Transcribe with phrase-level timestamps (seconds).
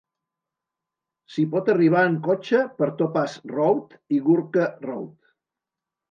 [1.33, 5.13] S'hi pot arribar en cotxe per Topaz Road i Gourka Road.